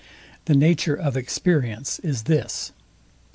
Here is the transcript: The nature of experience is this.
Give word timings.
The 0.45 0.55
nature 0.55 0.95
of 0.95 1.15
experience 1.15 1.99
is 1.99 2.23
this. 2.23 2.71